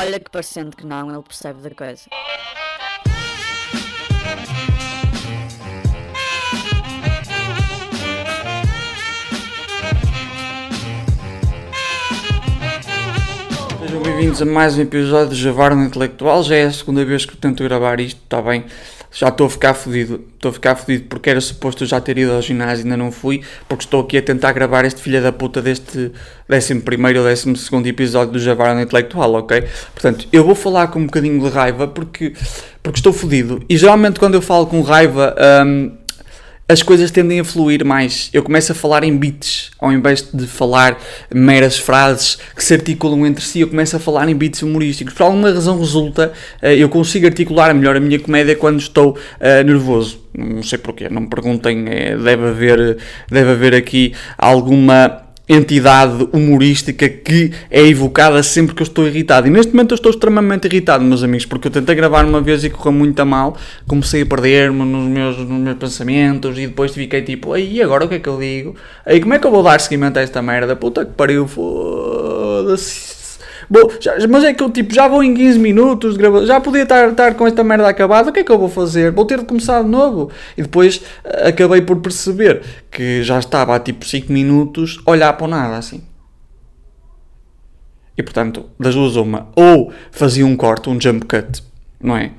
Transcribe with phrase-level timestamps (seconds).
[0.00, 2.04] Olha que parecendo que não, ele percebe da coisa.
[13.78, 16.42] Sejam bem-vindos a mais um episódio de Javarno Intelectual.
[16.44, 18.64] Já é a segunda vez que tento gravar isto, está bem?
[19.12, 20.24] Já estou a ficar fodido.
[20.34, 23.10] Estou a ficar fodido porque era suposto já ter ido ao ginásio e ainda não
[23.10, 26.12] fui, porque estou aqui a tentar gravar este filho da puta deste
[26.50, 26.74] 11
[27.18, 29.64] ou 12 episódio do Javarno Intelectual, ok?
[29.92, 32.32] Portanto, eu vou falar com um bocadinho de raiva porque,
[32.82, 33.62] porque estou fodido.
[33.68, 35.34] E geralmente quando eu falo com raiva.
[35.66, 35.92] Hum,
[36.70, 38.30] as coisas tendem a fluir mais.
[38.32, 40.96] Eu começo a falar em beats, ao invés de falar
[41.34, 45.12] meras frases que se articulam entre si, eu começo a falar em beats humorísticos.
[45.14, 49.64] Por alguma razão resulta, eh, eu consigo articular melhor a minha comédia quando estou uh,
[49.64, 50.20] nervoso.
[50.32, 57.08] Não sei porquê, não me perguntem, é, deve, haver, deve haver aqui alguma entidade humorística
[57.08, 59.48] que é evocada sempre que eu estou irritado.
[59.48, 62.62] E neste momento eu estou extremamente irritado, meus amigos, porque eu tentei gravar uma vez
[62.62, 66.92] e correu muito a mal, comecei a perder-me nos meus, nos meus pensamentos e depois
[66.92, 68.76] fiquei tipo, aí agora o que é que eu digo?
[69.04, 70.76] Aí como é que eu vou dar seguimento a esta merda?
[70.76, 73.19] Puta que pariu, foda-se
[74.00, 76.82] Já, mas é que eu tipo, já vou em 15 minutos de gravação, já podia
[76.82, 79.12] estar, estar com esta merda acabada, o que é que eu vou fazer?
[79.12, 80.30] Vou ter de começar de novo.
[80.56, 85.46] E depois eh, acabei por perceber que já estava há tipo 5 minutos olhar para
[85.46, 86.02] nada assim.
[88.16, 91.62] E portanto, das duas uma, ou fazia um corte, um jump cut,
[92.02, 92.32] não é?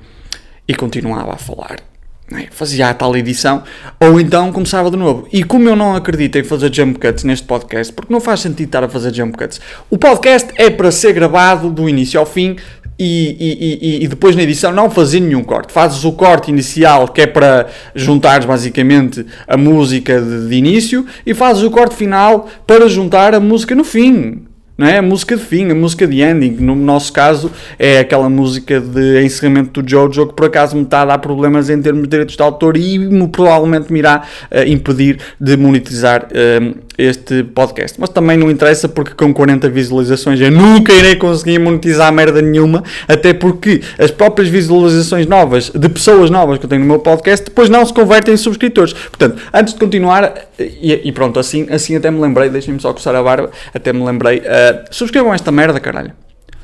[0.68, 1.91] E continuava a falar
[2.38, 2.48] é?
[2.50, 3.62] fazia a tal edição,
[4.00, 5.26] ou então começava de novo.
[5.32, 8.66] E como eu não acredito em fazer jump cuts neste podcast, porque não faz sentido
[8.66, 12.56] estar a fazer jump cuts, o podcast é para ser gravado do início ao fim.
[12.98, 15.72] E, e, e, e depois na edição não fazer nenhum corte.
[15.72, 17.66] Fazes o corte inicial que é para
[17.96, 23.40] juntares basicamente a música de, de início e fazes o corte final para juntar a
[23.40, 24.98] música no fim não é?
[24.98, 29.22] A música de fim, a música de ending, no nosso caso é aquela música de
[29.22, 32.36] encerramento do Jojo que por acaso me está a dar problemas em termos de direitos
[32.36, 38.00] de autor e me, provavelmente me irá uh, impedir de monetizar uh, este podcast.
[38.00, 42.82] Mas também não interessa porque com 40 visualizações eu nunca irei conseguir monetizar merda nenhuma,
[43.06, 47.44] até porque as próprias visualizações novas de pessoas novas que eu tenho no meu podcast
[47.44, 48.92] depois não se convertem em subscritores.
[48.92, 53.14] Portanto, antes de continuar, e, e pronto, assim, assim até me lembrei, deixem-me só coçar
[53.14, 54.38] a barba, até me lembrei.
[54.38, 56.12] Uh, Uh, subscrevam esta merda, caralho.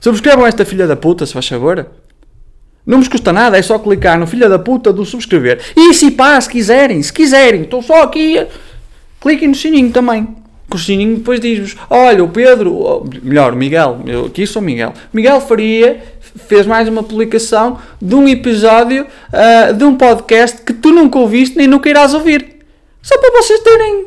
[0.01, 1.87] Subscrevam esta filha da puta, se faz favor.
[2.87, 5.61] Não vos custa nada, é só clicar no filha da puta do subscrever.
[5.77, 8.47] E se pá, se quiserem, se quiserem, estou só aqui.
[9.21, 10.27] Cliquem no sininho também.
[10.71, 14.63] Com o sininho depois diz-vos: Olha, o Pedro, ou, melhor, o Miguel, eu aqui sou
[14.63, 14.95] Miguel.
[15.13, 16.03] Miguel Faria
[16.47, 21.57] fez mais uma publicação de um episódio uh, de um podcast que tu nunca ouviste
[21.57, 22.57] nem nunca irás ouvir.
[23.03, 24.07] Só para vocês terem.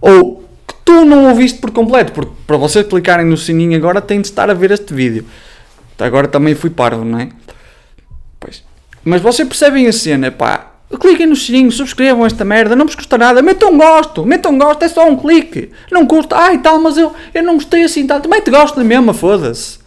[0.00, 0.47] Ou
[0.88, 4.48] tu não ouviste por completo, porque para vocês clicarem no sininho agora têm de estar
[4.48, 5.22] a ver este vídeo.
[5.98, 7.28] Agora também fui parvo, não é?
[8.40, 8.64] Pois.
[9.04, 10.72] Mas vocês percebem a cena, pá.
[10.98, 13.42] Cliquem no sininho, subscrevam esta merda, não vos custa nada.
[13.42, 15.70] Metam gosto, metam gosto, é só um clique.
[15.92, 18.22] Não custa, ai tal, mas eu, eu não gostei assim tanto.
[18.22, 19.80] Também te gosto da mesma, foda-se.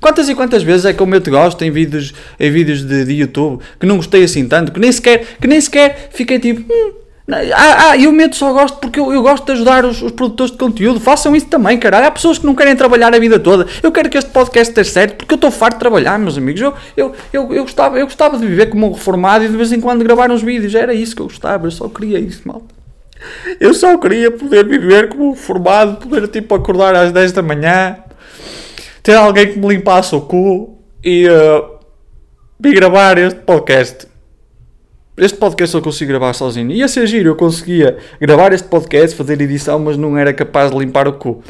[0.00, 3.12] Quantas e quantas vezes é que eu meto gosto em vídeos, em vídeos de, de
[3.12, 6.92] YouTube que não gostei assim tanto, que nem sequer, que nem sequer fiquei tipo, hum,
[7.30, 10.50] ah, ah, eu meto só gosto porque eu, eu gosto de ajudar os, os, produtores
[10.50, 10.98] de conteúdo.
[10.98, 12.06] Façam isso também, caralho.
[12.06, 13.66] Há pessoas que não querem trabalhar a vida toda.
[13.82, 16.62] Eu quero que este podcast esteja certo porque eu estou farto de trabalhar, meus amigos.
[16.62, 19.70] Eu, eu, eu, eu, gostava, eu gostava de viver como um reformado e de vez
[19.72, 20.74] em quando gravar uns vídeos.
[20.74, 21.66] Era isso que eu gostava.
[21.66, 22.74] Eu só queria isso, malta.
[23.60, 27.98] Eu só queria poder viver como um reformado, poder tipo acordar às 10 da manhã,
[29.02, 31.78] ter alguém que me limpasse o cu e, uh,
[32.58, 34.06] gravar este podcast.
[35.18, 36.70] Este podcast eu consigo gravar sozinho.
[36.70, 40.78] Ia ser giro, eu conseguia gravar este podcast, fazer edição, mas não era capaz de
[40.78, 41.42] limpar o cu.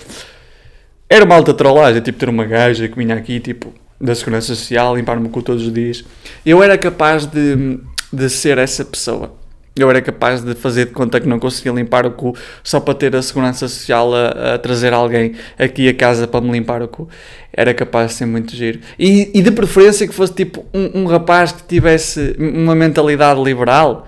[1.06, 4.96] Era uma alta trollagem, tipo ter uma gaja que vinha aqui, tipo, da Segurança Social,
[4.96, 6.02] limpar-me o cu todos os dias.
[6.46, 7.78] Eu era capaz de,
[8.10, 9.37] de ser essa pessoa.
[9.78, 12.94] Eu era capaz de fazer de conta que não conseguia limpar o cu só para
[12.94, 16.88] ter a segurança social a, a trazer alguém aqui a casa para me limpar o
[16.88, 17.08] cu.
[17.52, 18.80] Era capaz de ser muito giro.
[18.98, 24.06] E, e de preferência que fosse tipo um, um, rapaz que tivesse uma mentalidade liberal.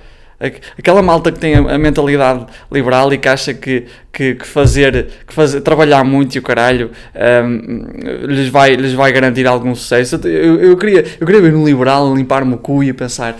[0.78, 5.08] Aquela malta que tem a, a mentalidade liberal e que acha que, que, que, fazer,
[5.26, 6.90] que fazer, trabalhar muito e o caralho
[7.44, 10.16] um, lhes, vai, lhes vai garantir algum sucesso.
[10.24, 13.36] Eu, eu, queria, eu queria ver um liberal limpar-me o cu e pensar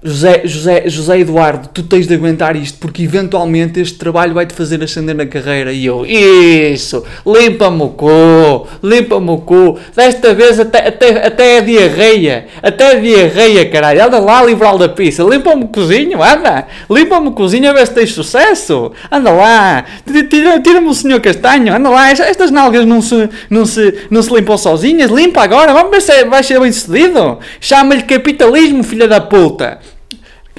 [0.00, 4.80] José, José, José Eduardo, tu tens de aguentar isto porque eventualmente este trabalho vai-te fazer
[4.80, 5.72] ascender na carreira.
[5.72, 9.76] E eu, isso, limpa-me o cu, limpa-me o cu.
[9.96, 14.04] Desta vez até, até, até é diarreia, até é diarreia, caralho.
[14.04, 17.94] Anda lá, liberal da pista, limpa-me o cozinho, anda, limpa-me o cozinho a ver se
[17.94, 18.92] tens sucesso.
[19.10, 24.06] Anda lá, tira-me tira o senhor Castanho, anda lá, estas nalgas não se, não se,
[24.08, 27.40] não se limpam sozinhas, limpa agora, vamos ver se vai ser bem sucedido.
[27.60, 29.80] Chama-lhe capitalismo, filha da puta.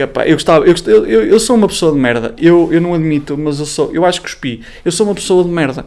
[0.04, 0.76] Eu, gostava, eu,
[1.06, 2.34] eu, eu, sou uma pessoa de merda.
[2.38, 3.94] Eu, eu não admito, mas eu sou.
[3.94, 4.62] Eu acho que cuspi.
[4.84, 5.86] Eu sou uma pessoa de merda.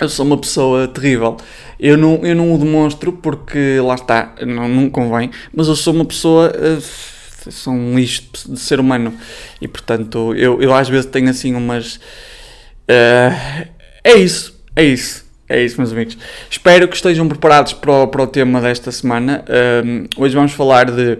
[0.00, 1.36] Eu sou uma pessoa terrível.
[1.80, 5.30] Eu não, eu não o demonstro porque lá está, não, não convém.
[5.54, 6.52] Mas eu sou uma pessoa.
[6.54, 9.14] Uh, sou um lixo de ser humano.
[9.60, 11.96] E portanto, eu, eu às vezes tenho assim umas.
[11.96, 13.66] Uh,
[14.04, 15.26] é isso, é isso.
[15.48, 16.18] É isso, meus amigos.
[16.50, 19.44] Espero que estejam preparados para o, para o tema desta semana.
[19.48, 21.18] Uh, hoje vamos falar de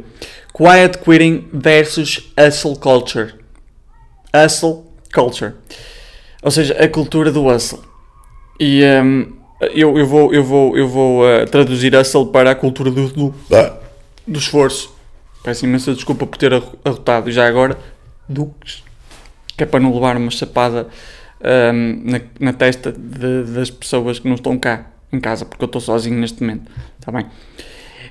[0.56, 3.35] Quiet quitting versus hustle culture.
[4.32, 5.55] Hustle culture.
[6.43, 7.81] Ou seja, a cultura do hustle.
[8.58, 12.91] E um, eu, eu vou, eu vou, eu vou uh, traduzir hustle para a cultura
[12.91, 13.35] do, do,
[14.26, 14.94] do esforço.
[15.44, 17.79] Peço imensa desculpa por ter arrotado já agora.
[18.26, 18.82] Duques.
[19.58, 20.88] Que é para não levar uma chapada
[21.75, 25.67] um, na, na testa de, das pessoas que não estão cá em casa, porque eu
[25.67, 26.70] estou sozinho neste momento.
[26.99, 27.26] Está bem?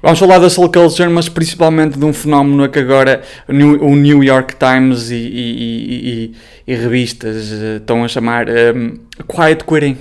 [0.06, 4.56] Vamos falar da soul culture, mas principalmente de um fenómeno que agora o New York
[4.56, 6.32] Times e, e,
[6.68, 8.94] e, e revistas eh, estão a chamar um, ehm,
[9.28, 9.98] quiet quitting.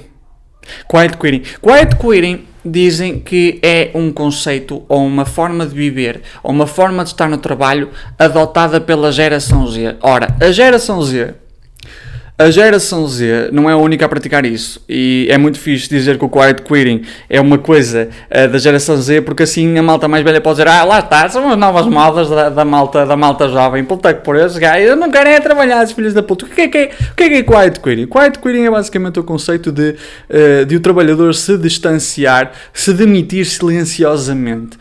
[0.86, 1.42] Quiet quitting.
[1.58, 7.02] Quiet quitting dizem que é um conceito ou uma forma de viver ou uma forma
[7.02, 9.96] de estar no trabalho adotada pela geração Z.
[10.02, 11.32] Ora, a geração Z
[12.36, 16.18] a geração Z não é a única a praticar isso e é muito fixe dizer
[16.18, 20.08] que o quiet quitting é uma coisa uh, da geração Z porque assim a malta
[20.08, 23.16] mais velha pode dizer ah, lá está, são as novas modas da, da malta, da
[23.16, 26.44] malta jovem, puta que por esses gajos não querem é trabalhar, os filhos da puta.
[26.44, 28.06] O que é que é, o que é, que é quiet quitting?
[28.06, 29.94] Quiet quitting é basicamente o conceito de,
[30.28, 34.76] uh, de o trabalhador se distanciar, se demitir silenciosamente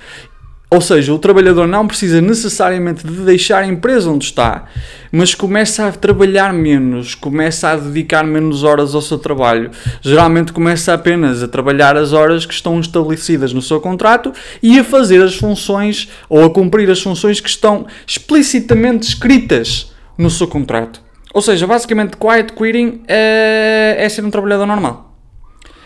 [0.73, 4.65] ou seja, o trabalhador não precisa necessariamente de deixar a empresa onde está,
[5.11, 9.69] mas começa a trabalhar menos, começa a dedicar menos horas ao seu trabalho.
[10.01, 14.33] Geralmente começa apenas a trabalhar as horas que estão estabelecidas no seu contrato
[14.63, 20.31] e a fazer as funções ou a cumprir as funções que estão explicitamente escritas no
[20.31, 20.99] seu contrato.
[21.35, 25.15] Ou seja, basicamente, quiet quitting é, é ser um trabalhador normal.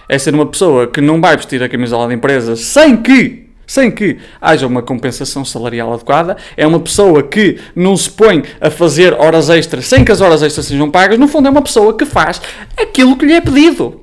[0.08, 3.92] É ser uma pessoa que não vai vestir a camisola da empresa sem que sem
[3.92, 6.38] que haja uma compensação salarial adequada.
[6.56, 10.42] É uma pessoa que não se põe a fazer horas extras sem que as horas
[10.42, 11.20] extras sejam pagas.
[11.20, 12.42] No fundo, é uma pessoa que faz
[12.78, 14.02] aquilo que lhe é pedido.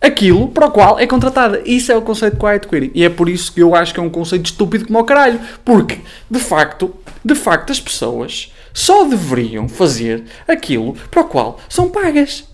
[0.00, 1.60] Aquilo para o qual é contratada.
[1.66, 2.90] Isso é o conceito de quiet quitting.
[2.94, 5.38] E é por isso que eu acho que é um conceito estúpido como o caralho.
[5.62, 5.98] Porque,
[6.30, 12.49] de facto, de facto, as pessoas só deveriam fazer aquilo para o qual são pagas.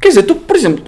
[0.00, 0.84] Quer dizer, tu, por exemplo,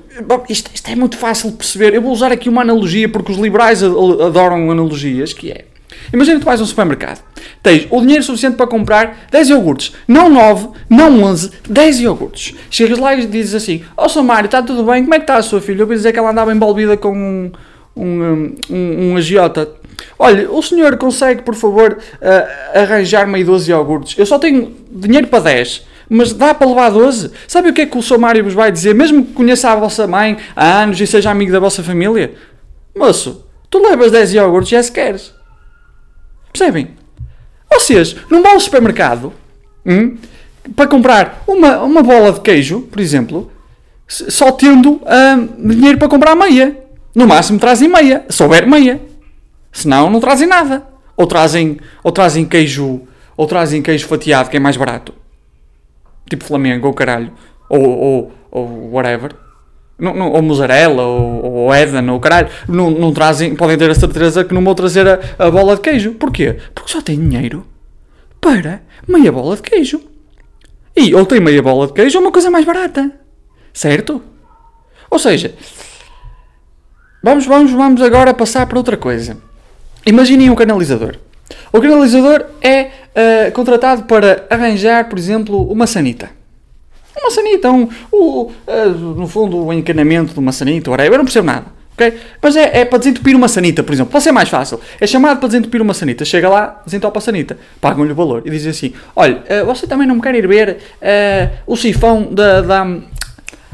[0.49, 1.94] isto, isto, é muito fácil de perceber.
[1.94, 5.67] Eu vou usar aqui uma analogia porque os liberais adoram analogias, que é...
[6.12, 7.23] Imagina que tu vais a um supermercado,
[7.62, 12.55] tens o dinheiro suficiente para comprar 10 iogurtes, não 9, não 11, 10 iogurtes.
[12.70, 15.03] Chegas lá e dizes assim, ó oh, Mário, está tudo bem?
[15.03, 15.81] Como é que está a sua filha?
[15.81, 17.53] Eu ouvi dizer que ela andava envolvida com um,
[17.94, 19.70] um, um, um agiota.
[20.19, 24.19] Olha, o senhor consegue, por favor, uh, arranjar-me aí 12 iogurtes?
[24.19, 27.31] Eu só tenho dinheiro para 10 mas dá para levar 12.
[27.49, 28.19] Sabe o que é que o Sr.
[28.19, 28.94] Mário vos vai dizer?
[28.94, 32.35] Mesmo que conheça a vossa mãe há anos e seja amigo da vossa família,
[32.94, 35.32] moço, tu levas 10 iogurtes é se queres.
[36.53, 36.91] Percebem?
[37.73, 39.32] Vocês, num bom supermercado,
[39.87, 40.19] hum,
[40.76, 43.50] para comprar uma, uma bola de queijo, por exemplo,
[44.07, 46.76] só tendo hum, dinheiro para comprar meia.
[47.14, 49.00] No máximo trazem meia, se houver meia.
[49.73, 50.87] Senão não trazem nada.
[51.16, 53.00] Ou trazem, ou trazem queijo,
[53.35, 55.22] ou trazem queijo fatiado, que é mais barato
[56.32, 57.32] tipo Flamengo ou caralho,
[57.68, 59.32] ou, ou, ou whatever,
[59.98, 63.94] não, não, ou mussarela, ou, ou Eden, ou caralho, não, não trazem, podem ter a
[63.94, 66.12] certeza que não vão trazer a, a bola de queijo.
[66.14, 66.56] Porquê?
[66.74, 67.64] Porque só tem dinheiro
[68.40, 70.00] para meia bola de queijo.
[70.96, 73.12] E ou tem meia bola de queijo ou uma coisa mais barata.
[73.72, 74.20] Certo?
[75.08, 75.54] Ou seja,
[77.22, 79.38] vamos, vamos, vamos agora passar para outra coisa.
[80.04, 81.16] Imaginem um canalizador.
[81.72, 86.31] O canalizador é uh, contratado para arranjar, por exemplo, uma sanita.
[87.16, 88.52] Uma sanita, um, uh,
[89.16, 91.66] no fundo, o encanamento de uma sanita, whatever, eu não percebo nada.
[91.95, 92.19] Okay?
[92.40, 94.11] Mas é, é para desentupir uma sanita, por exemplo.
[94.11, 94.81] Pode ser mais fácil.
[94.99, 96.25] É chamado para desentupir uma sanita.
[96.25, 97.59] Chega lá, desentopa a sanita.
[97.81, 98.42] Pagam-lhe o valor.
[98.47, 100.78] E dizem assim: Olha, uh, você também não me quer ir ver
[101.66, 102.87] o sifão da, da,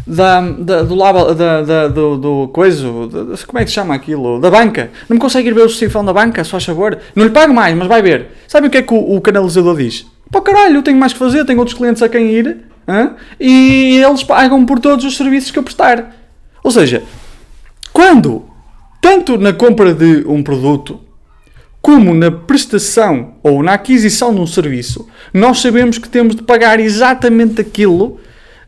[0.08, 3.94] da, da, do, lava, da, da, do, do coisa, da- como é que se chama
[3.94, 4.40] aquilo?
[4.40, 4.90] Da banca.
[5.08, 6.98] Não me consegue ir ver o sifão da banca, se faz favor.
[7.14, 8.28] Não lhe pago mais, mas vai ver.
[8.48, 10.06] Sabe o que é que o, o canalizador diz?
[10.32, 13.12] Pá, caralho, eu tenho mais que fazer, tenho outros clientes a quem ir, hã?
[13.38, 16.14] e eles pagam por todos os serviços que eu prestar.
[16.64, 17.02] Ou seja,
[17.92, 18.44] quando,
[19.00, 21.00] tanto na compra de um produto,
[21.80, 26.80] como na prestação ou na aquisição de um serviço, nós sabemos que temos de pagar
[26.80, 28.18] exatamente aquilo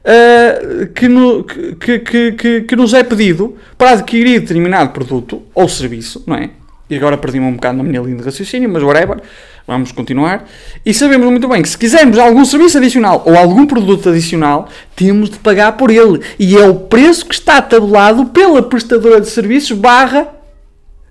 [0.04, 5.68] ah, que, no- que- que- que- que nos é pedido para adquirir determinado produto ou
[5.68, 6.50] serviço, não é?
[6.88, 9.20] E agora perdi-me um bocado na minha linha de raciocínio, mas whatever,
[9.64, 10.44] vamos continuar.
[10.84, 15.30] E sabemos muito bem que se quisermos algum serviço adicional ou algum produto adicional, temos
[15.30, 16.20] de pagar por ele.
[16.36, 20.26] E é o preço que está tabulado pela prestadora de serviços barra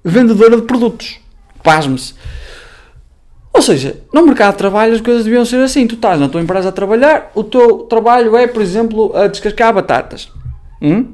[0.04, 1.18] vendedora de produtos.
[1.64, 2.14] Pasme-se.
[3.54, 5.86] Ou seja, no mercado de trabalho as coisas deviam ser assim.
[5.88, 9.74] Tu estás na tua empresa a trabalhar, o teu trabalho é, por exemplo, a descascar
[9.74, 10.30] batatas.
[10.82, 11.08] Hum?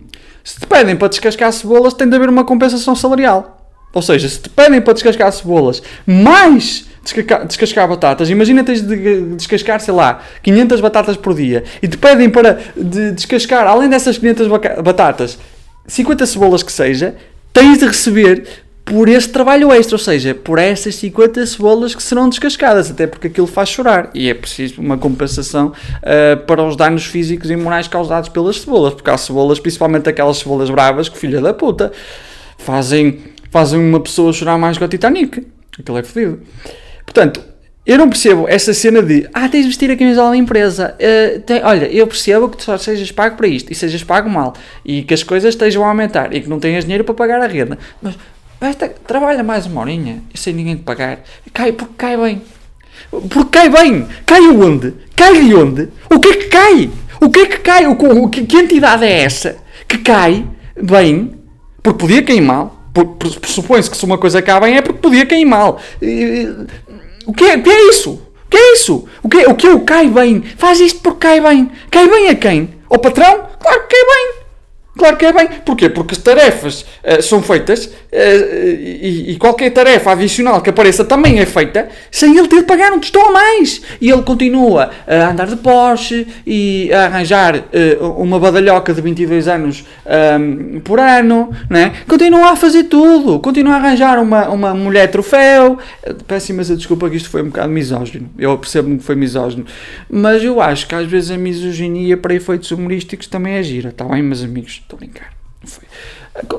[0.44, 3.58] Se te pedem para descascar cebolas, tem de haver uma compensação salarial.
[3.94, 9.22] Ou seja, se te pedem para descascar cebolas mais descascar, descascar batatas, imagina tens de
[9.36, 14.18] descascar, sei lá, 500 batatas por dia e te pedem para de descascar, além dessas
[14.18, 15.38] 500 baca- batatas,
[15.88, 17.16] 50 cebolas que seja,
[17.54, 22.30] tens de receber por esse trabalho extra, ou seja, por essas 50 cebolas que serão
[22.30, 25.74] descascadas, até porque aquilo faz chorar e é preciso uma compensação
[26.04, 30.38] ah, para os danos físicos e morais causados pelas cebolas, porque há cebolas, principalmente aquelas
[30.38, 31.92] cebolas bravas, que filha da puta,
[32.60, 33.18] fazem,
[33.50, 35.46] fazem uma pessoa chorar mais que o Titanic.
[35.80, 36.42] Aquilo é fodido.
[37.06, 37.42] Portanto,
[37.86, 40.96] eu não percebo essa cena de ah, tens de vestir a camisola da empresa.
[41.00, 44.30] eh, tem- olha, eu percebo que tu só sejas pago para isto e sejas pago
[44.30, 44.54] mal
[44.86, 47.48] e que as coisas estejam a aumentar e que não tenhas dinheiro para pagar a
[47.48, 47.78] renda.
[48.02, 48.16] Mas
[48.74, 51.20] trabalha mais uma horinha e sem ninguém te pagar.
[51.54, 52.42] Cai porque cai bem.
[53.10, 54.08] Porque cai bem.
[54.26, 54.94] Cai onde?
[55.16, 55.90] Cai onde?
[56.10, 56.90] O que é que cai?
[57.22, 57.88] O que é que cai?
[57.88, 59.58] O, o, que, que entidade é essa
[59.88, 60.46] que cai
[60.82, 61.40] bem?
[61.84, 62.76] Porque podia cair mal.
[63.40, 65.80] Pressupõe-se que se uma coisa cai bem é porque podia cair mal.
[67.26, 68.12] O que é, o que é isso?
[68.12, 69.06] O que é isso?
[69.24, 70.42] O que, o que é o cai bem?
[70.58, 71.72] Faz isto porque cai bem.
[71.92, 72.70] Cai bem a quem?
[72.90, 73.48] Ao patrão?
[73.60, 74.45] Claro que cai bem.
[74.98, 75.48] Claro que é bem.
[75.66, 75.90] Porquê?
[75.90, 81.40] Porque as tarefas eh, são feitas eh, e, e qualquer tarefa adicional que apareça também
[81.40, 83.82] é feita sem ele ter de pagar um tostão a mais.
[84.00, 89.48] E ele continua a andar de Porsche e a arranjar eh, uma badalhoca de 22
[89.50, 91.92] anos ahm, por ano, né?
[92.08, 93.40] Continua a fazer tudo.
[93.40, 95.78] Continua a arranjar uma, uma mulher troféu.
[96.04, 98.30] Eh, Peço imensa desculpa que isto foi um bocado misógino.
[98.40, 99.66] Eu percebo que foi misógino.
[100.10, 103.90] Mas eu acho que às vezes a misoginia para efeitos humorísticos também é gira.
[103.90, 104.85] Está bem, meus amigos?
[104.86, 105.34] Estou a brincar.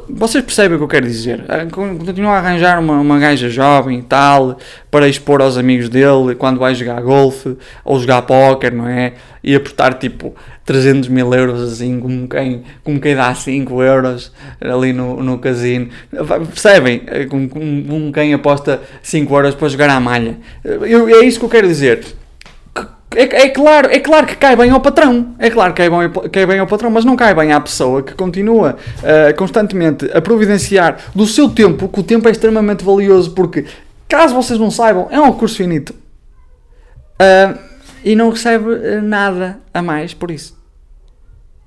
[0.08, 1.44] Vocês percebem o que eu quero dizer?
[1.48, 4.58] Ah, Continua a arranjar uma, uma gaja jovem e tal
[4.90, 9.12] para expor aos amigos dele quando vai jogar golfe ou jogar póquer, não é?
[9.44, 14.92] E apostar tipo 300 mil euros assim, como quem, como quem dá 5 euros ali
[14.92, 15.88] no, no casino.
[16.48, 17.02] Percebem?
[17.28, 20.36] Como, como, como quem aposta 5 euros para jogar à malha.
[20.64, 22.04] Eu, é isso que eu quero dizer.
[23.14, 26.30] É, é claro, é claro que cai bem ao patrão, é claro que cai bem,
[26.30, 30.20] cai bem ao patrão, mas não cai bem à pessoa que continua ah, constantemente a
[30.20, 33.64] providenciar do seu tempo, que o tempo é extremamente valioso, porque,
[34.08, 35.94] caso vocês não saibam, é um recurso finito
[37.18, 37.54] Ah,
[38.04, 40.56] e não recebe ah, nada a mais por isso.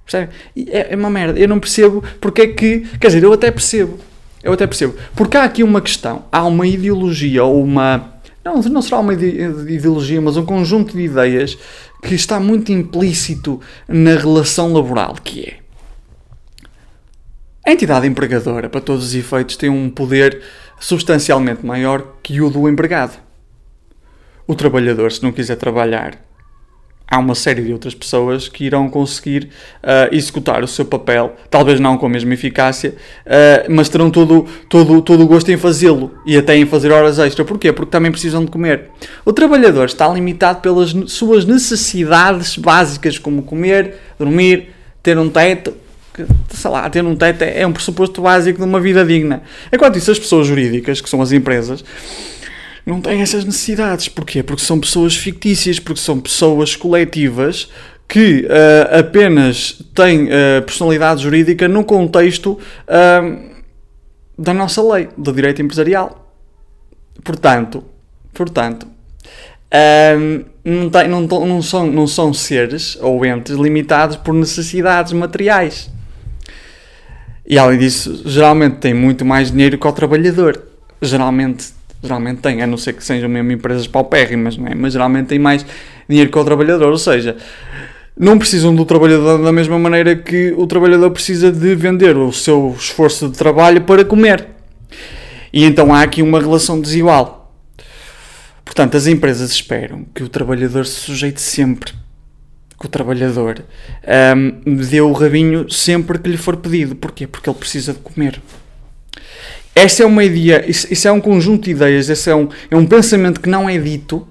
[0.05, 0.31] Percebe?
[0.67, 1.39] É, é uma merda.
[1.39, 2.79] Eu não percebo porque é que.
[2.99, 3.99] Quer dizer, eu até percebo.
[4.41, 4.95] Eu até percebo.
[5.15, 6.25] Porque há aqui uma questão.
[6.31, 8.18] Há uma ideologia ou uma.
[8.53, 9.41] Não, não será uma ide-
[9.73, 11.57] ideologia, mas um conjunto de ideias
[12.01, 15.59] que está muito implícito na relação laboral, que é.
[17.65, 20.41] A entidade empregadora, para todos os efeitos, tem um poder
[20.79, 23.19] substancialmente maior que o do empregado.
[24.47, 26.17] O trabalhador, se não quiser trabalhar,
[27.09, 29.49] há uma série de outras pessoas que irão conseguir
[29.81, 34.45] ah, executar o seu papel, talvez não com a mesma eficácia, ah, mas terão todo,
[34.69, 37.43] todo, todo o gosto em fazê-lo e até em fazer horas extra.
[37.43, 37.73] Porquê?
[37.73, 38.89] Porque também precisam de comer.
[39.25, 44.69] O trabalhador está limitado pelas suas necessidades básicas, como comer, dormir,
[45.01, 45.73] ter um teto.
[46.49, 49.41] Sei lá, ter um teto é é um pressuposto básico de uma vida digna.
[49.71, 51.83] Enquanto isso, as pessoas jurídicas, que são as empresas,
[52.89, 54.09] não têm essas necessidades.
[54.09, 54.41] Porquê?
[54.43, 57.69] Porque são pessoas fictícias, porque são pessoas coletivas
[58.07, 63.21] que ah, apenas têm ah, personalidade jurídica no contexto ah,
[64.37, 66.33] da nossa lei, do direito empresarial.
[67.23, 67.83] Portanto,
[68.33, 68.87] portanto
[69.71, 70.15] ah,
[70.65, 75.91] não, tem- não não são, não são seres ou entes limitados por necessidades materiais.
[77.45, 80.63] E além disso, geralmente tem muito mais dinheiro que o trabalhador.
[81.01, 84.75] Geralmente, geralmente tem, a não ser que sejam mesmo empresas paupérrimas, não é?
[84.75, 85.65] Mas geralmente tem mais
[86.07, 86.89] dinheiro que o trabalhador.
[86.89, 87.37] Ou seja,
[88.17, 92.75] não precisam do trabalhador da mesma maneira que o trabalhador precisa de vender o seu
[92.77, 94.47] esforço de trabalho para comer.
[95.51, 97.53] E então há aqui uma relação desigual.
[98.63, 101.93] Portanto, as empresas esperam que o trabalhador se sujeite sempre.
[102.79, 103.63] Que o trabalhador
[104.65, 106.95] um, dê o rabinho sempre que lhe for pedido.
[106.95, 107.27] Porquê?
[107.27, 108.41] Porque ele precisa de comer.
[109.79, 112.75] Esta é uma ideia, isso, isso é um conjunto de ideias, esse é um, é
[112.75, 114.27] um pensamento que não é dito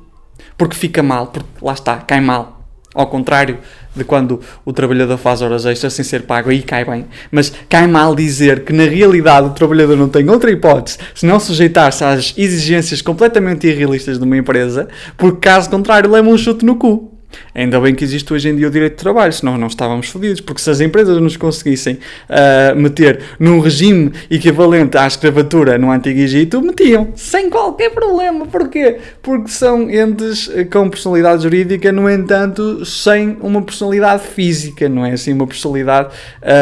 [0.58, 2.66] porque fica mal, porque lá está, cai mal.
[2.94, 3.56] Ao contrário
[3.96, 7.06] de quando o trabalhador faz horas extras sem ser pago, aí cai bem.
[7.30, 11.40] Mas cai mal dizer que na realidade o trabalhador não tem outra hipótese se não
[11.40, 14.86] sujeitar-se às exigências completamente irrealistas de uma empresa,
[15.16, 17.17] porque caso contrário leva um chute no cu.
[17.54, 20.40] Ainda bem que existe hoje em dia o direito de trabalho, senão não estávamos fodidos,
[20.40, 26.18] porque se as empresas nos conseguissem uh, meter num regime equivalente à escravatura no Antigo
[26.20, 28.46] Egito, metiam, sem qualquer problema.
[28.46, 28.98] Porquê?
[29.22, 35.32] Porque são entes com personalidade jurídica, no entanto, sem uma personalidade física, não é assim?
[35.32, 36.14] Uma personalidade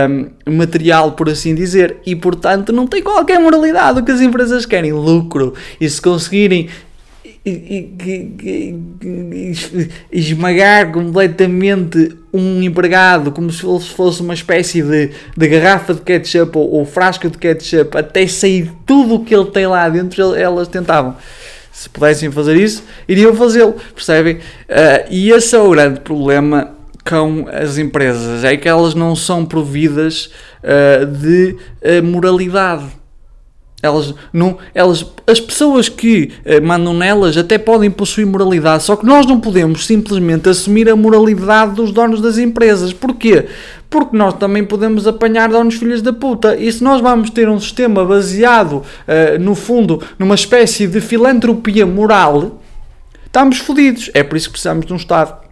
[0.09, 4.01] um, ah, material, por assim dizer, e portanto não tem qualquer moralidade.
[4.01, 4.93] O que as empresas querem?
[4.93, 5.55] Lucro.
[5.81, 6.69] E se conseguirem
[10.11, 16.75] esmagar completamente um empregado como se fosse uma espécie de, de garrafa de ketchup ou,
[16.75, 21.17] ou frasco de ketchup até sair tudo o que ele tem lá dentro, elas tentavam.
[21.73, 24.37] Se pudessem fazer isso, iriam fazê-lo, percebem?
[24.37, 26.75] Uh, e esse é o grande problema
[27.09, 30.31] com as empresas, é que elas não são providas
[30.65, 32.87] uh, de uh, moralidade
[33.83, 39.05] elas não, elas, as pessoas que eh, mandam nelas até podem possuir moralidade, só que
[39.05, 42.93] nós não podemos simplesmente assumir a moralidade dos donos das empresas.
[42.93, 43.47] Porquê?
[43.91, 46.57] Porque nós também podemos apanhar donos filhos da puta.
[46.57, 51.87] E se nós vamos ter um sistema baseado, uh, no fundo, numa espécie de filantropia
[51.87, 52.61] moral,
[53.25, 54.11] estamos fodidos.
[54.13, 55.45] É por isso que precisamos de um Estado.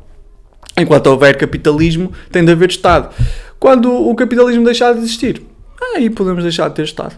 [0.76, 3.14] Enquanto houver capitalismo, tem de haver Estado.
[3.60, 5.42] Quando o capitalismo deixar de existir,
[5.94, 7.14] aí podemos deixar de ter Estado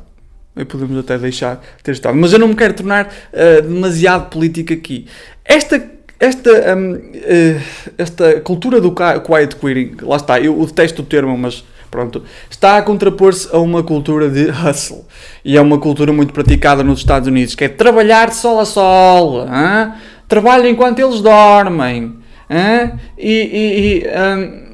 [0.56, 2.16] e podemos até deixar ter estado.
[2.16, 5.06] Mas eu não me quero tornar uh, demasiado político aqui.
[5.44, 5.82] Esta,
[6.18, 7.60] esta, um, uh, eh,
[7.98, 12.82] esta cultura do quiet quitting, lá está, eu detesto o termo, mas pronto, está a
[12.82, 15.04] contrapor-se a uma cultura de hustle.
[15.44, 19.42] E é uma cultura muito praticada nos Estados Unidos, que é trabalhar sol a sol,
[19.42, 19.92] hein?
[20.26, 22.16] trabalho enquanto eles dormem.
[22.48, 22.92] Hein?
[23.18, 24.65] E, e, e um,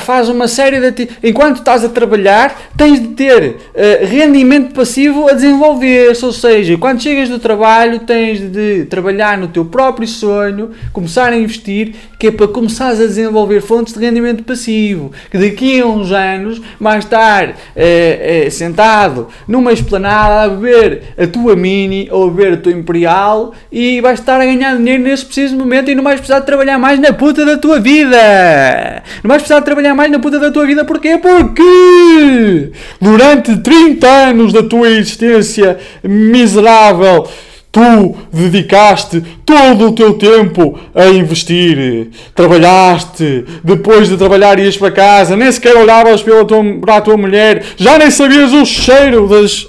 [0.00, 1.08] faz uma série de.
[1.22, 6.24] Enquanto estás a trabalhar, tens de ter uh, rendimento passivo a desenvolver-se.
[6.24, 11.36] Ou seja, quando chegas do trabalho, tens de trabalhar no teu próprio sonho, começar a
[11.36, 15.12] investir, que é para começares a desenvolver fontes de rendimento passivo.
[15.30, 21.26] Que daqui a uns anos vais estar uh, uh, sentado numa esplanada a beber a
[21.26, 25.24] tua mini ou a beber a tua imperial e vais estar a ganhar dinheiro nesse
[25.24, 29.02] preciso momento e não vais precisar de trabalhar mais na puta da tua vida.
[29.22, 30.84] Não vais precisar de trabalhar mais na puta da tua vida.
[30.84, 31.18] Porquê?
[31.18, 37.28] Porque durante 30 anos da tua existência miserável,
[37.72, 42.10] tu dedicaste todo o teu tempo a investir.
[42.34, 47.16] Trabalhaste, depois de trabalhar ias para casa, nem sequer olhavas pela tua, para a tua
[47.16, 49.66] mulher, já nem sabias o cheiro das.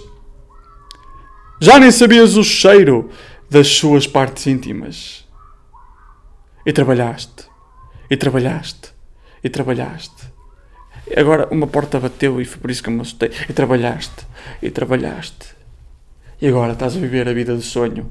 [1.62, 3.10] Já nem sabias o cheiro
[3.50, 5.26] das suas partes íntimas.
[6.66, 7.50] E trabalhaste.
[8.10, 8.99] E trabalhaste
[9.44, 10.28] e trabalhaste.
[11.16, 13.32] Agora uma porta bateu e foi por isso que eu me assustei.
[13.50, 14.28] E trabalhaste,
[14.62, 15.56] e trabalhaste.
[16.42, 18.10] E agora estás a viver a vida do sonho.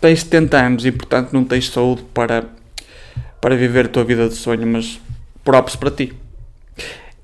[0.00, 2.44] Tens 70 anos e portanto não tens saúde para,
[3.40, 5.00] para viver a tua vida de sonho, mas
[5.42, 6.12] props para ti.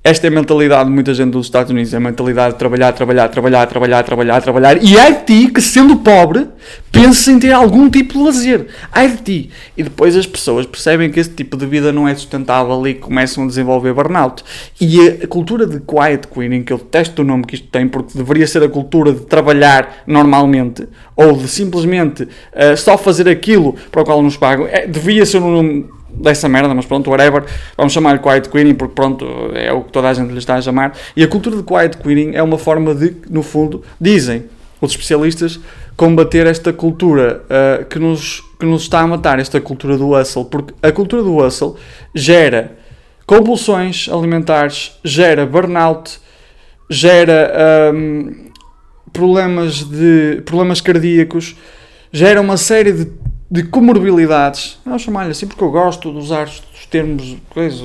[0.02, 2.90] Esta é a mentalidade de muita gente dos Estados Unidos, é a mentalidade de trabalhar,
[2.92, 4.82] trabalhar, trabalhar, trabalhar, trabalhar, trabalhar.
[4.82, 6.46] E ai de ti que, sendo pobre,
[6.90, 8.66] penses em ter algum tipo de lazer.
[8.90, 9.50] Ai de ti.
[9.76, 13.44] E depois as pessoas percebem que esse tipo de vida não é sustentável e começam
[13.44, 14.42] a desenvolver burnout.
[14.80, 18.16] E a cultura de quiet quitting, que eu detesto o nome que isto tem, porque
[18.16, 24.00] deveria ser a cultura de trabalhar normalmente, ou de simplesmente uh, só fazer aquilo para
[24.00, 27.44] o qual nos pagam, é, devia ser um nome dessa merda, mas pronto, whatever,
[27.77, 30.62] vamos chamar-lhe quiet quitting porque pronto, é o que toda a gente lhe está a
[30.62, 30.96] chamar.
[31.16, 34.44] E a cultura de quiet quitting é uma forma de, no fundo, dizem
[34.81, 35.61] os especialistas,
[35.96, 40.46] combater esta cultura uh, que, nos, que nos está a matar, esta cultura do hustle,
[40.46, 41.75] porque a cultura do hustle
[42.14, 42.79] gera
[43.27, 46.18] compulsões alimentares, gera burnout,
[46.88, 48.51] gera um,
[49.12, 51.55] problemas, de, problemas cardíacos,
[52.11, 53.12] gera uma série de
[53.50, 57.80] de comorbilidades, vamos chamar-lhe assim porque eu gosto de usar os termos, coisas,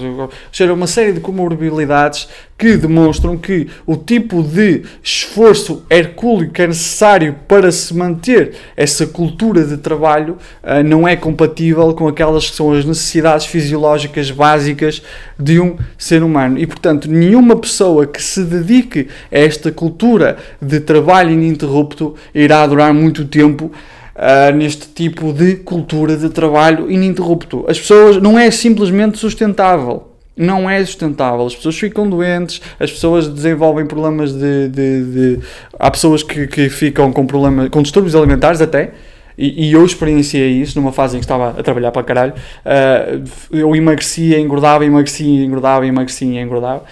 [0.51, 6.67] seja, uma série de comorbilidades que demonstram que o tipo de esforço hercúleo que é
[6.67, 12.55] necessário para se manter essa cultura de trabalho uh, não é compatível com aquelas que
[12.55, 15.01] são as necessidades fisiológicas básicas
[15.37, 16.59] de um ser humano.
[16.59, 22.93] E, portanto, nenhuma pessoa que se dedique a esta cultura de trabalho ininterrupto irá durar
[22.93, 23.71] muito tempo
[24.15, 27.65] uh, neste tipo de cultura de trabalho ininterrupto.
[27.67, 30.11] As pessoas não é simplesmente sustentável.
[30.37, 31.45] Não é sustentável.
[31.45, 34.67] As pessoas ficam doentes, as pessoas desenvolvem problemas de.
[34.67, 35.39] de, de...
[35.79, 38.91] Há pessoas que, que ficam com problemas, com distúrbios alimentares até.
[39.37, 42.33] E, e, eu experienciei isso numa fase em que estava a trabalhar para caralho.
[42.33, 46.83] Uh, eu emagrecia, engordava, emagrecia, engordava, emagrecia, engordava.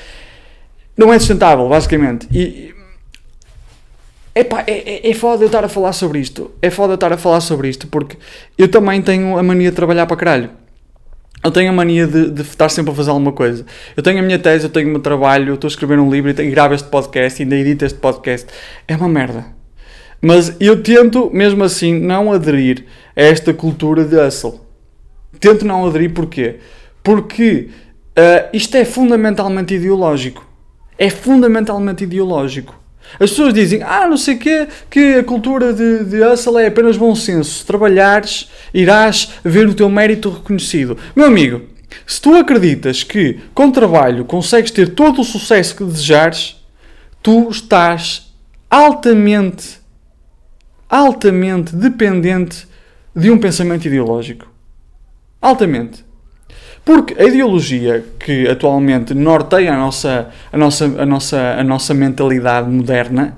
[0.95, 2.27] Não é sustentável, basicamente.
[2.33, 2.73] E,
[4.35, 6.51] Epá, é, é, é foda eu estar a falar sobre isto.
[6.61, 8.17] É foda eu estar a falar sobre isto porque
[8.57, 10.49] eu também tenho a mania de trabalhar para caralho.
[11.43, 13.65] Eu tenho a mania de, de estar sempre a fazer alguma coisa.
[13.97, 16.09] Eu tenho a minha tese, eu tenho o meu trabalho, eu estou a escrever um
[16.09, 18.47] livro e gravo este podcast e ainda edito este podcast.
[18.87, 19.45] É uma merda.
[20.21, 24.61] Mas eu tento, mesmo assim, não aderir a esta cultura de hustle.
[25.37, 26.59] Tento não aderir porquê?
[27.03, 27.69] Porque
[28.17, 30.47] uh, isto é fundamentalmente ideológico.
[30.97, 32.82] É fundamentalmente ideológico.
[33.19, 36.67] As pessoas dizem, ah, não sei o quê, que a cultura de, de hustle é
[36.67, 37.59] apenas bom senso.
[37.59, 40.97] Se trabalhares, irás ver o teu mérito reconhecido.
[41.15, 41.61] Meu amigo,
[42.07, 46.63] se tu acreditas que com trabalho consegues ter todo o sucesso que desejares,
[47.21, 48.33] tu estás
[48.69, 49.79] altamente,
[50.89, 52.67] altamente dependente
[53.15, 54.47] de um pensamento ideológico.
[55.39, 56.03] Altamente.
[56.85, 62.69] Porque a ideologia que atualmente norteia a nossa, a nossa, a nossa, a nossa mentalidade
[62.69, 63.37] moderna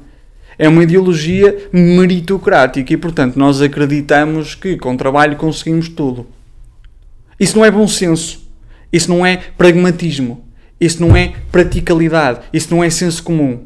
[0.57, 6.25] é uma ideologia meritocrática e, portanto, nós acreditamos que com trabalho conseguimos tudo.
[7.39, 8.49] Isso não é bom senso.
[8.91, 10.43] Isso não é pragmatismo.
[10.79, 12.39] Isso não é praticalidade.
[12.51, 13.65] Isso não é senso comum.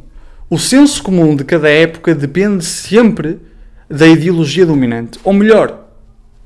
[0.50, 3.40] O senso comum de cada época depende sempre
[3.88, 5.20] da ideologia dominante.
[5.24, 5.89] Ou melhor,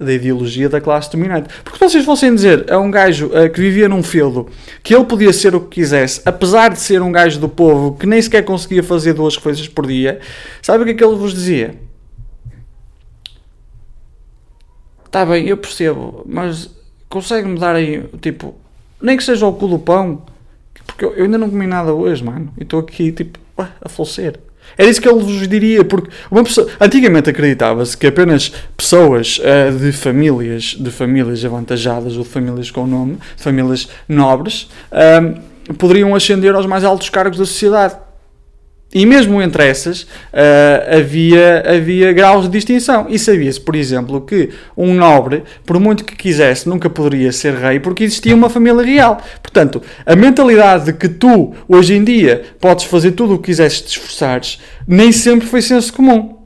[0.04, 1.50] da ideologia da classe dominante.
[1.63, 4.48] Porque se vocês fossem dizer a um gajo uh, que vivia num feudo
[4.84, 8.06] que ele podia ser o que quisesse, apesar de ser um gajo do povo que
[8.06, 10.20] nem sequer conseguia fazer duas coisas por dia,
[10.62, 11.76] sabe o que é que ele vos dizia?
[15.06, 16.70] Está bem, eu percebo, mas
[17.08, 18.56] consegue-me dar aí, tipo,
[19.00, 20.24] nem que seja o cu do pão,
[20.88, 24.39] porque eu ainda não comi nada hoje, mano, e estou aqui, tipo, a falecer.
[24.77, 29.77] Era isso que ele vos diria, porque uma pessoa, antigamente acreditava-se que apenas pessoas uh,
[29.77, 36.65] de famílias, de famílias avantajadas ou famílias com nome, famílias nobres, uh, poderiam ascender aos
[36.65, 37.95] mais altos cargos da sociedade.
[38.93, 43.08] E mesmo entre essas uh, havia, havia graus de distinção.
[43.10, 47.79] E sabia-se, por exemplo, que um nobre, por muito que quisesse, nunca poderia ser rei
[47.79, 49.19] porque existia uma família real.
[49.41, 53.82] Portanto, a mentalidade de que tu, hoje em dia, podes fazer tudo o que quisesses
[53.82, 56.38] te esforçares, nem sempre foi senso comum.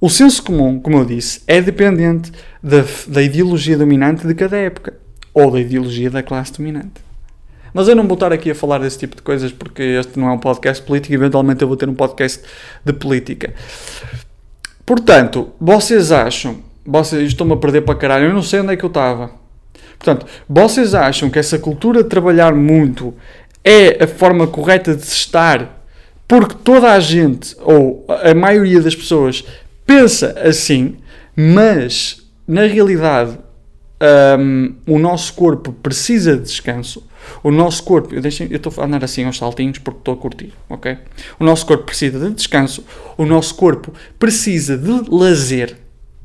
[0.00, 2.30] O senso comum, como eu disse, é dependente
[2.62, 4.94] da, da ideologia dominante de cada época
[5.34, 7.07] ou da ideologia da classe dominante.
[7.78, 10.28] Mas eu não vou estar aqui a falar desse tipo de coisas porque este não
[10.28, 12.42] é um podcast político, eventualmente eu vou ter um podcast
[12.84, 13.54] de política.
[14.84, 18.84] Portanto, vocês acham, vocês estão-me a perder para caralho, eu não sei onde é que
[18.84, 19.30] eu estava.
[19.96, 23.14] Portanto, vocês acham que essa cultura de trabalhar muito
[23.62, 25.80] é a forma correta de se estar
[26.26, 29.44] porque toda a gente, ou a maioria das pessoas,
[29.86, 30.96] pensa assim,
[31.36, 33.38] mas na realidade
[34.36, 37.07] um, o nosso corpo precisa de descanso.
[37.42, 40.98] O nosso corpo, eu, estou a andar assim aos saltinhos porque estou a curtir, ok?
[41.38, 42.84] O nosso corpo precisa de descanso,
[43.16, 45.76] o nosso corpo precisa de lazer,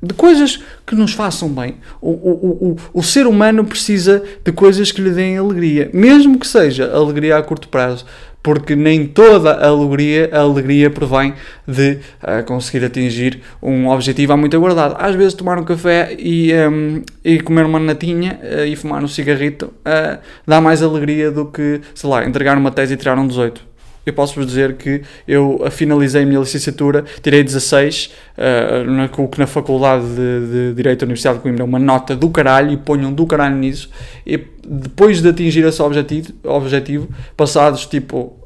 [0.01, 1.75] de coisas que nos façam bem.
[2.01, 6.47] O, o, o, o ser humano precisa de coisas que lhe deem alegria, mesmo que
[6.47, 8.05] seja alegria a curto prazo
[8.43, 11.33] porque nem toda a alegria, a alegria provém
[11.65, 14.97] de uh, conseguir atingir um objetivo há muito aguardado.
[14.99, 19.07] Às vezes tomar um café e, um, e comer uma natinha uh, e fumar um
[19.07, 23.25] cigarrito uh, dá mais alegria do que, sei lá, entregar uma tese e tirar um
[23.25, 23.72] 18
[24.05, 29.47] eu posso-vos dizer que eu finalizei a minha licenciatura, tirei 16, uh, na, que na
[29.47, 33.25] Faculdade de, de Direito da Universidade de Coimbra, uma nota do caralho, e ponham do
[33.25, 33.89] caralho nisso,
[34.25, 38.37] e depois de atingir esse objetivo, objetivo passados tipo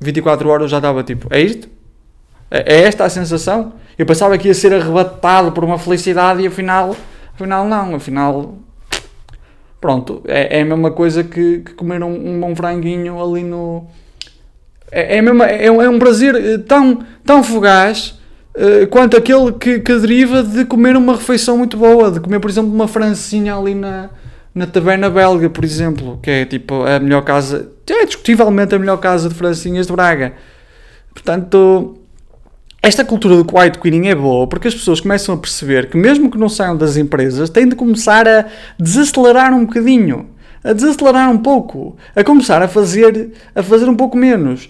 [0.00, 1.68] 24 horas, eu já estava tipo, é isto?
[2.50, 3.74] É, é esta a sensação?
[3.98, 6.96] Eu pensava que ia ser arrebatado por uma felicidade e afinal,
[7.34, 8.54] afinal não, afinal
[9.80, 13.86] pronto, é, é a mesma coisa que, que comer um, um bom franguinho ali no
[14.90, 18.18] é, é, mesmo, é, é, um prazer eh, tão, tão fugaz
[18.54, 22.50] uh, quanto aquele que, que deriva de comer uma refeição muito boa, de comer, por
[22.50, 24.10] exemplo, uma francinha ali na,
[24.54, 28.98] na taverna belga, por exemplo, que é tipo a melhor casa, é discutivelmente a melhor
[28.98, 30.34] casa de francinhas de Braga.
[31.12, 31.98] Portanto,
[32.82, 36.30] esta cultura do quiet quitting é boa porque as pessoas começam a perceber que mesmo
[36.30, 38.44] que não saiam das empresas, têm de começar a
[38.78, 40.35] desacelerar um bocadinho
[40.66, 44.68] a desacelerar um pouco, a começar a fazer, a fazer um pouco menos.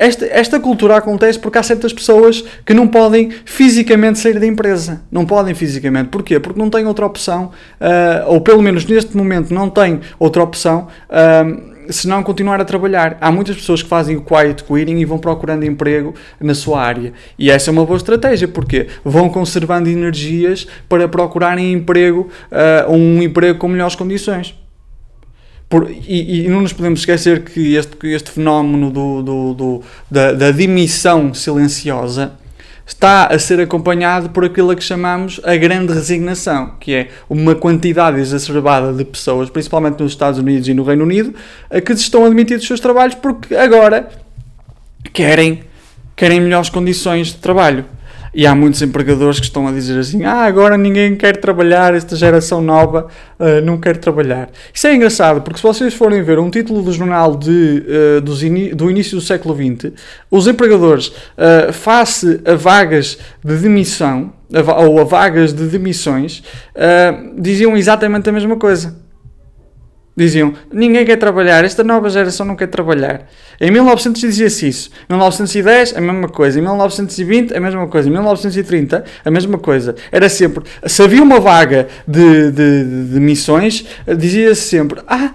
[0.00, 5.02] Esta, esta cultura acontece porque há certas pessoas que não podem fisicamente sair da empresa.
[5.12, 6.08] Não podem fisicamente.
[6.08, 6.40] Porquê?
[6.40, 10.88] Porque não têm outra opção, uh, ou pelo menos neste momento não têm outra opção.
[11.10, 13.16] Uh, se não continuar a trabalhar.
[13.18, 17.14] Há muitas pessoas que fazem o quiet quitting e vão procurando emprego na sua área.
[17.38, 23.22] E essa é uma boa estratégia, porque vão conservando energias para procurarem emprego, uh, um
[23.22, 24.54] emprego com melhores condições.
[25.68, 30.32] Por, e, e, não nos podemos esquecer que este, este fenómeno do, do, do da,
[30.32, 32.32] da, demissão silenciosa
[32.86, 38.18] está a ser acompanhado por aquilo que chamamos a grande resignação, que é uma quantidade
[38.18, 41.34] exacerbada de pessoas, principalmente nos Estados Unidos e no Reino Unido,
[41.84, 44.08] que estão a demitir dos seus trabalhos porque agora
[45.12, 45.60] querem,
[46.16, 47.84] querem melhores condições de trabalho.
[48.34, 52.16] E há muitos empregadores que estão a dizer assim: ah, agora ninguém quer trabalhar, esta
[52.16, 53.06] geração nova
[53.38, 54.50] uh, não quer trabalhar.
[54.72, 57.84] Isso é engraçado, porque se vocês forem ver um título do jornal de,
[58.18, 59.92] uh, do início do século XX,
[60.30, 64.32] os empregadores, uh, face a vagas de demissão,
[64.78, 66.42] ou a vagas de demissões,
[67.36, 69.07] diziam exatamente a mesma coisa
[70.18, 73.22] diziam: ninguém quer trabalhar, esta nova geração não quer trabalhar.
[73.60, 74.90] Em 1900 dizia-se isso.
[75.08, 76.58] Em 1910, a mesma coisa.
[76.58, 78.08] Em 1920, a mesma coisa.
[78.08, 79.94] Em 1930, a mesma coisa.
[80.12, 80.64] Era sempre.
[80.86, 85.32] Se havia uma vaga de, de, de missões, dizia-se sempre: ah,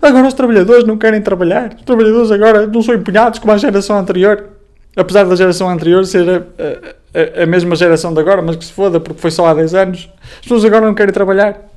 [0.00, 1.74] agora os trabalhadores não querem trabalhar.
[1.76, 4.48] Os trabalhadores agora não são empenhados como a geração anterior.
[4.94, 8.72] Apesar da geração anterior ser a, a, a mesma geração de agora, mas que se
[8.72, 10.10] foda porque foi só há 10 anos.
[10.34, 11.71] As pessoas agora não querem trabalhar.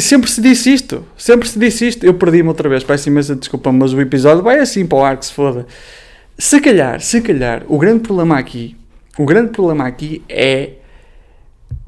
[0.00, 2.04] Sempre se disse isto, sempre se disse isto.
[2.04, 5.16] Eu perdi-me outra vez, peço imensa desculpa, mas o episódio vai assim para o ar
[5.16, 5.66] que se foda.
[6.38, 8.76] Se calhar, se calhar, o grande problema aqui,
[9.18, 10.72] o grande problema aqui é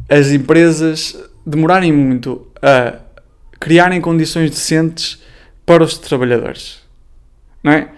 [0.08, 3.00] as empresas demorarem muito a
[3.60, 5.22] criarem condições decentes
[5.64, 6.80] para os trabalhadores.
[7.62, 7.88] Não é?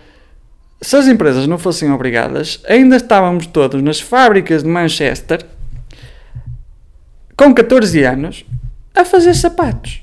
[0.81, 5.45] Se as empresas não fossem obrigadas, ainda estávamos todos nas fábricas de Manchester
[7.37, 8.45] com 14 anos
[8.99, 10.03] a fazer sapatos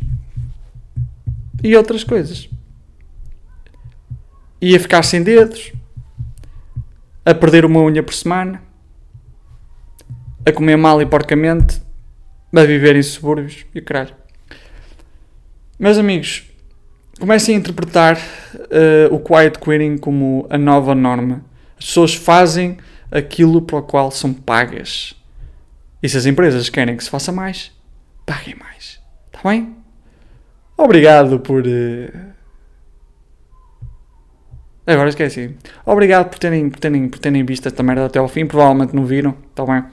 [1.62, 2.50] e outras coisas.
[4.62, 5.74] Ia ficar sem dedos,
[7.26, 8.64] a perder uma unha por semana,
[10.46, 11.82] a comer mal e porcamente,
[12.56, 14.16] a viver em subúrbios e caralho.
[15.78, 16.50] Meus amigos,
[17.20, 18.18] comecem a interpretar
[18.56, 21.44] uh, o quiet quitting como a nova norma.
[21.78, 22.78] As pessoas fazem
[23.12, 25.14] aquilo para o qual são pagas.
[26.02, 27.75] E se as empresas querem que se faça mais,
[28.26, 29.00] paguem mais.
[29.28, 29.76] Está bem?
[30.78, 31.64] Obrigado por.
[31.66, 32.36] Uh...
[34.88, 35.56] Agora esqueci.
[35.86, 38.46] Obrigado por terem, por, terem, por terem visto esta merda até ao fim.
[38.46, 39.36] Provavelmente não viram.
[39.50, 39.84] Está bem?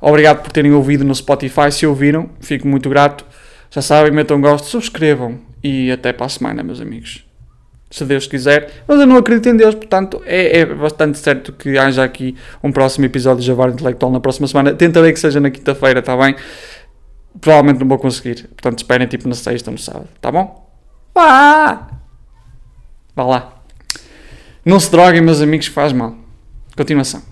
[0.00, 1.70] Obrigado por terem ouvido no Spotify.
[1.70, 3.26] Se ouviram, fico muito grato.
[3.70, 5.38] Já sabem, metam gosto, subscrevam.
[5.62, 7.26] E até para a semana, meus amigos.
[7.90, 8.70] Se Deus quiser.
[8.86, 12.72] Mas eu não acredito em Deus, portanto é, é bastante certo que haja aqui um
[12.72, 14.74] próximo episódio de Javar Intelectual na próxima semana.
[14.74, 16.34] Tentarei que seja na quinta-feira, está bem?
[17.40, 18.48] Provavelmente não vou conseguir.
[18.48, 20.08] Portanto, esperem tipo na sexta ou no sábado.
[20.20, 20.70] Tá bom?
[21.14, 21.88] Vá!
[23.14, 23.52] Vá lá.
[24.64, 26.14] Não se droguem, meus amigos, faz mal.
[26.76, 27.22] Continuação.